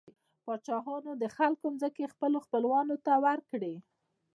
[0.43, 3.75] پاچاهانو د خلکو ځمکې خپلو خپلوانو ته ورکړې.